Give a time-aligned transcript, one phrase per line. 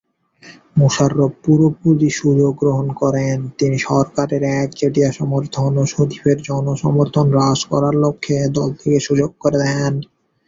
[0.77, 8.37] মোশাররফ পুরোপুরি সুযোগ গ্রহণ করেন, তিনি সরকারের একচেটিয়া সমর্থন ও শরীফের জনসমর্থন হ্রাস করার লক্ষ্যে
[8.57, 9.93] দলটিকে সুযোগ করে দেন।